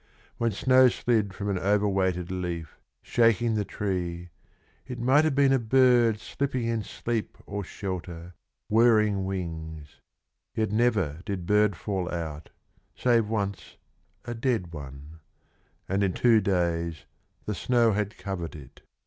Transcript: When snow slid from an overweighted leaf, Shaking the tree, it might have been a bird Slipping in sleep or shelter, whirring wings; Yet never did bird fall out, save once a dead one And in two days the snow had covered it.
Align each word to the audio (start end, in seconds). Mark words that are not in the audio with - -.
When 0.37 0.51
snow 0.51 0.87
slid 0.89 1.31
from 1.31 1.47
an 1.47 1.59
overweighted 1.59 2.31
leaf, 2.31 2.79
Shaking 3.03 3.53
the 3.53 3.63
tree, 3.63 4.29
it 4.87 4.99
might 4.99 5.23
have 5.25 5.35
been 5.35 5.53
a 5.53 5.59
bird 5.59 6.19
Slipping 6.19 6.65
in 6.65 6.81
sleep 6.83 7.37
or 7.45 7.63
shelter, 7.63 8.33
whirring 8.67 9.25
wings; 9.25 10.01
Yet 10.55 10.71
never 10.71 11.21
did 11.23 11.45
bird 11.45 11.75
fall 11.75 12.09
out, 12.11 12.49
save 12.95 13.27
once 13.29 13.77
a 14.25 14.33
dead 14.33 14.73
one 14.73 15.19
And 15.87 16.01
in 16.03 16.13
two 16.13 16.41
days 16.41 17.05
the 17.45 17.53
snow 17.53 17.91
had 17.91 18.17
covered 18.17 18.55
it. 18.55 18.81